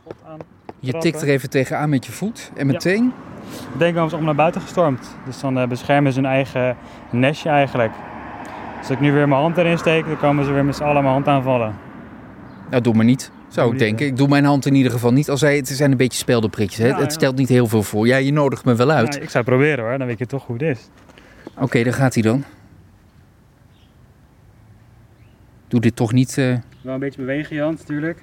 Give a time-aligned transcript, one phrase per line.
[0.00, 0.38] schot aan.
[0.80, 1.10] Je trappen.
[1.10, 3.12] tikt er even tegenaan met je voet en meteen.
[3.72, 5.16] Ik denk dat ze allemaal naar buiten gestormd.
[5.26, 6.76] Dus dan eh, beschermen ze hun eigen
[7.10, 7.92] nestje eigenlijk.
[8.78, 11.02] Als ik nu weer mijn hand erin steek, dan komen ze weer met z'n allen
[11.02, 11.74] mijn hand aanvallen.
[12.70, 13.30] Nou, doe maar niet.
[13.48, 14.06] Zou ik denken.
[14.06, 15.30] Ik doe mijn hand in ieder geval niet.
[15.30, 16.78] Al zei het zijn een beetje speldenprikjes.
[16.78, 16.86] Hè?
[16.86, 17.10] Ja, het ja.
[17.10, 18.06] stelt niet heel veel voor.
[18.06, 19.08] Ja, je nodigt me wel uit.
[19.08, 20.88] Nou, ik zou het proberen hoor, dan weet je toch hoe het is.
[21.58, 22.44] Oké, daar gaat hij dan.
[25.68, 26.38] Doe dit toch niet.
[26.38, 28.22] eh, Wel een beetje bewegen je hand natuurlijk.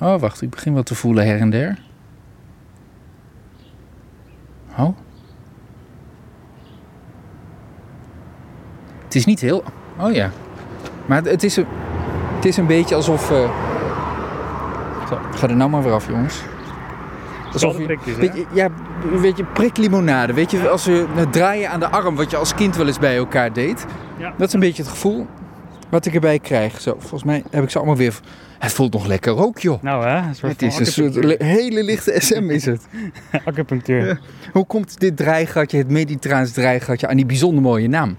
[0.00, 0.42] Oh, wacht.
[0.42, 1.78] Ik begin wat te voelen her en der.
[4.78, 4.96] Oh.
[9.04, 9.64] Het is niet heel.
[9.98, 10.30] Oh ja.
[11.06, 11.66] Maar het- is een,
[12.34, 13.30] het is een beetje alsof.
[13.30, 13.50] eh,
[15.08, 16.42] Zo, ga er nou maar weer af, jongens.
[17.52, 18.20] Alsof je, prikjes, hè?
[18.20, 18.68] weet je, ja,
[19.20, 20.32] weet je, priklimonade.
[20.32, 22.98] Weet je, als we het draaien aan de arm, wat je als kind wel eens
[22.98, 23.86] bij elkaar deed.
[24.16, 24.32] Ja.
[24.36, 25.26] Dat is een beetje het gevoel
[25.88, 26.80] wat ik erbij krijg.
[26.80, 28.20] Zo, volgens mij heb ik ze allemaal weer.
[28.60, 29.82] Het voelt nog lekker ook, joh.
[29.82, 32.88] Nou hè, een soort Het is een soort le- hele lichte SM is het.
[33.44, 34.20] acupunctuur.
[34.52, 38.16] Hoe komt dit draaigatje, het Mediterraans draaigatje, aan die bijzonder mooie naam?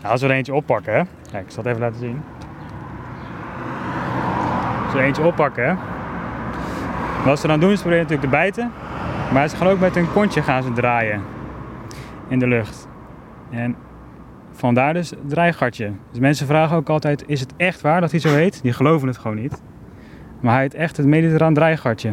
[0.00, 1.02] Nou, als we er eentje oppakken, hè.
[1.30, 2.20] Kijk, ik zal het even laten zien.
[4.84, 5.74] Als we er eentje oppakken, hè.
[7.24, 8.72] Wat ze dan doen is proberen natuurlijk te bijten.
[9.32, 11.22] Maar ze gaan ook met hun kontje gaan ze draaien.
[12.28, 12.86] In de lucht.
[13.50, 13.74] En
[14.52, 15.92] vandaar dus het draaigatje.
[16.10, 18.62] Dus mensen vragen ook altijd, is het echt waar dat hij zo heet?
[18.62, 19.62] Die geloven het gewoon niet.
[20.40, 22.12] Maar hij heet echt het mediterraan draaigatje.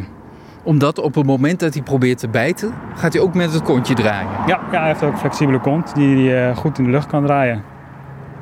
[0.64, 3.94] Omdat op het moment dat hij probeert te bijten, gaat hij ook met het kontje
[3.94, 4.30] draaien.
[4.48, 7.08] Ja, ja hij heeft ook een flexibele kont die hij eh, goed in de lucht
[7.08, 7.64] kan draaien.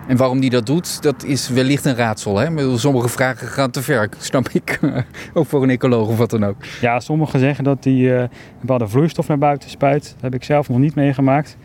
[0.07, 2.37] En waarom hij dat doet, dat is wellicht een raadsel.
[2.37, 2.77] Hè?
[2.77, 4.79] Sommige vragen gaan te ver, snap ik.
[5.33, 6.55] ook voor een ecoloog of wat dan ook.
[6.81, 8.29] Ja, sommigen zeggen dat hij eh, een
[8.59, 10.03] bepaalde vloeistof naar buiten spuit.
[10.03, 11.57] Dat heb ik zelf nog niet meegemaakt.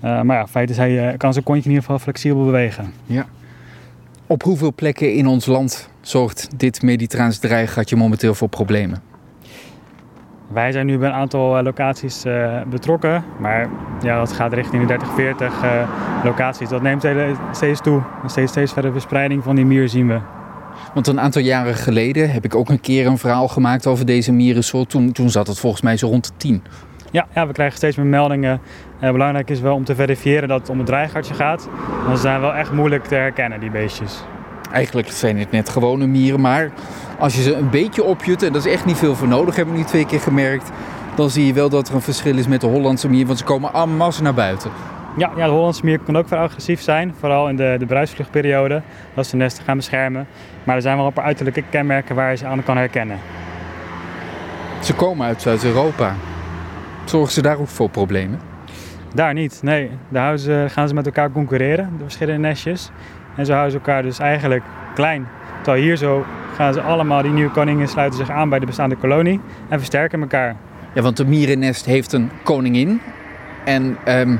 [0.00, 2.92] Eh, maar ja, feit is, hij kan zijn kontje in ieder geval flexibel bewegen.
[4.30, 9.02] Op hoeveel plekken in ons land zorgt dit Mediterraans draaigatje momenteel voor problemen?
[10.48, 13.24] Wij zijn nu bij een aantal eh, locaties eh, betrokken.
[13.40, 13.68] Maar
[14.02, 15.88] ja, dat gaat richting de 30, 40 eh,
[16.24, 16.68] locaties.
[16.68, 17.04] Dat neemt
[17.52, 18.02] steeds toe.
[18.22, 20.18] En steeds, steeds verder verspreiding van die mier zien we.
[20.94, 24.32] Want een aantal jaren geleden heb ik ook een keer een verhaal gemaakt over deze
[24.32, 24.90] mierensoort.
[24.90, 26.62] Toen, toen zat het volgens mij zo rond de 10.
[27.10, 28.60] Ja, ja, we krijgen steeds meer meldingen.
[29.00, 31.68] Eh, belangrijk is wel om te verifiëren dat het om het draaigatje gaat.
[32.04, 34.22] Want ze zijn wel echt moeilijk te herkennen, die beestjes.
[34.72, 36.70] Eigenlijk zijn het net gewone mieren, maar
[37.18, 39.74] als je ze een beetje opjut, en dat is echt niet veel voor nodig, hebben
[39.74, 40.70] we nu twee keer gemerkt,
[41.14, 43.44] dan zie je wel dat er een verschil is met de Hollandse mier, want ze
[43.44, 44.70] komen en masse naar buiten.
[45.16, 47.14] Ja, ja, de Hollandse mier kan ook vrij agressief zijn.
[47.18, 48.82] Vooral in de, de bruisvluchtperiode.
[49.14, 50.26] Dat ze nesten gaan beschermen.
[50.64, 53.18] Maar er zijn wel een paar uiterlijke kenmerken waar je ze aan kan herkennen.
[54.82, 56.14] Ze komen uit Zuid-Europa.
[57.08, 58.40] Zorgen ze daar ook voor problemen?
[59.14, 59.90] Daar niet, nee.
[60.08, 60.38] Daar
[60.70, 62.90] gaan ze met elkaar concurreren, de verschillende nestjes.
[63.36, 64.62] En zo houden ze elkaar dus eigenlijk
[64.94, 65.26] klein.
[65.62, 66.24] Terwijl hier zo
[66.54, 69.40] gaan ze allemaal, die nieuwe koningen sluiten zich aan bij de bestaande kolonie.
[69.68, 70.56] En versterken elkaar.
[70.94, 73.00] Ja, want de mierennest heeft een koningin.
[73.64, 74.36] En ehm,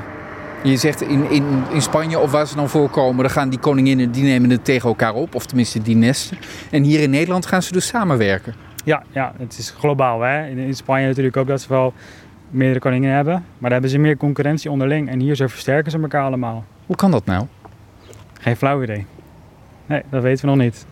[0.63, 4.11] je zegt in, in, in Spanje of waar ze dan voorkomen, dan gaan die koninginnen
[4.11, 5.35] die nemen het tegen elkaar op.
[5.35, 6.37] Of tenminste die nesten.
[6.71, 8.53] En hier in Nederland gaan ze dus samenwerken.
[8.83, 10.21] Ja, ja, het is globaal.
[10.21, 10.47] Hè?
[10.47, 11.93] In, in Spanje natuurlijk ook dat ze wel
[12.49, 13.33] meerdere koningen hebben.
[13.33, 15.09] Maar daar hebben ze meer concurrentie onderling.
[15.09, 16.65] En hier zo versterken ze elkaar allemaal.
[16.85, 17.45] Hoe kan dat nou?
[18.39, 19.05] Geen flauw idee.
[19.85, 20.85] Nee, dat weten we nog niet.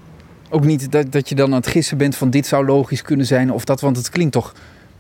[0.49, 3.25] Ook niet dat, dat je dan aan het gissen bent van dit zou logisch kunnen
[3.25, 4.53] zijn of dat, want het klinkt toch...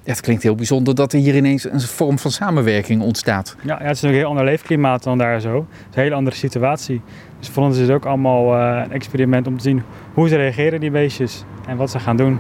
[0.03, 3.55] Ja, het klinkt heel bijzonder dat er hier ineens een vorm van samenwerking ontstaat.
[3.63, 5.55] Ja, ja, het is een heel ander leefklimaat dan daar zo.
[5.55, 7.01] Het is een hele andere situatie.
[7.39, 10.35] Dus voor ons is het ook allemaal eh, een experiment om te zien hoe ze
[10.35, 11.43] reageren, die beestjes.
[11.67, 12.39] En wat ze gaan doen.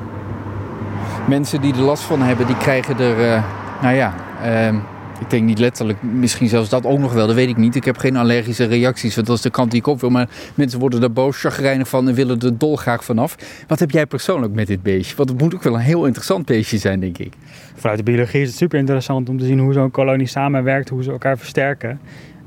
[1.27, 3.43] Mensen die er last van hebben, die krijgen er, eh,
[3.81, 4.75] nou ja, ehm,
[5.19, 7.75] ik denk niet letterlijk, misschien zelfs dat ook nog wel, dat weet ik niet.
[7.75, 10.09] Ik heb geen allergische reacties, want dat is de kant die ik op wil.
[10.09, 13.35] Maar mensen worden er boos, chagrijnig van en willen er dolgraag vanaf.
[13.67, 15.15] Wat heb jij persoonlijk met dit beestje?
[15.15, 17.33] Want het moet ook wel een heel interessant beestje zijn, denk ik.
[17.75, 21.03] Vanuit de biologie is het super interessant om te zien hoe zo'n kolonie samenwerkt, hoe
[21.03, 21.99] ze elkaar versterken.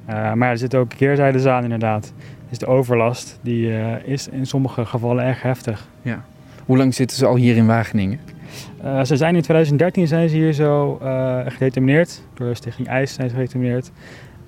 [0.07, 2.13] Eh, maar er zitten ook keerzijdes aan inderdaad.
[2.49, 5.87] Dus de overlast die, eh, is in sommige gevallen erg heftig.
[6.65, 8.21] Hoe lang zitten ze al hier in Wageningen?
[8.83, 12.23] Eh, ze zijn in 2013 zijn ze hier zo eh, gedetermineerd.
[12.35, 13.91] Door de Stichting IJs zijn ze gedetermineerd.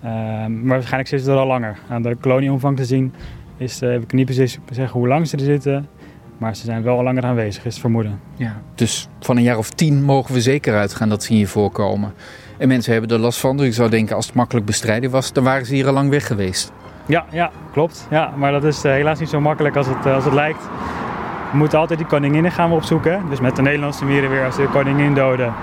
[0.01, 0.11] Eh,
[0.47, 1.79] maar waarschijnlijk zitten ze er al langer.
[1.89, 3.13] Aan de kolonieomvang te zien
[3.57, 5.89] is, uh, ik kan niet precies zeggen hoe lang ze er zitten.
[6.39, 8.21] Maar ze zijn wel al langer aanwezig, is het vermoeden.
[8.37, 8.61] Ja.
[8.75, 12.13] Dus van een jaar of tien mogen we zeker uitgaan dat ze hier voorkomen.
[12.59, 13.57] En mensen hebben er last van.
[13.57, 16.11] Dus ik zou denken, als het makkelijk bestrijden was, dan waren ze hier al lang
[16.11, 16.73] weg geweest.
[17.07, 18.07] Ja, ja klopt.
[18.11, 20.63] Ja, maar dat is uh, helaas niet zo makkelijk als het, uh, als het lijkt.
[21.53, 23.23] We moeten altijd die koninginnen gaan we opzoeken.
[23.29, 25.55] Dus met de Nederlandse mieren weer, als ze de koningin doden,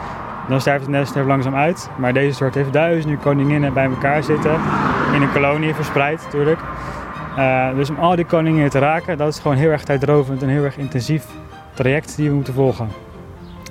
[0.48, 1.90] dan sterft het nest er langzaam uit.
[1.98, 4.54] Maar deze soort heeft duizenden koninginnen bij elkaar zitten.
[5.14, 6.60] In een kolonie verspreid natuurlijk.
[7.38, 10.50] Uh, dus om al die koninginnen te raken, dat is gewoon heel erg tijdrovend en
[10.50, 11.26] heel erg intensief
[11.74, 12.90] traject die we moeten volgen.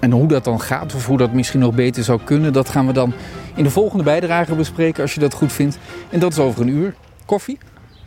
[0.00, 2.86] En hoe dat dan gaat, of hoe dat misschien nog beter zou kunnen, dat gaan
[2.86, 3.12] we dan
[3.54, 5.78] in de volgende bijdrage bespreken als je dat goed vindt.
[6.10, 6.94] En dat is over een uur.
[7.26, 7.58] Koffie?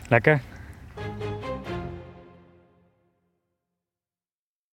[0.08, 0.40] Lekker.